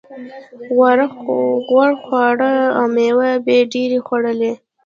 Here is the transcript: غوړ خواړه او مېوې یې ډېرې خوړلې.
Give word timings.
غوړ 1.67 1.89
خواړه 2.03 2.51
او 2.77 2.85
مېوې 2.95 3.31
یې 3.51 3.59
ډېرې 3.73 3.99
خوړلې. 4.05 4.51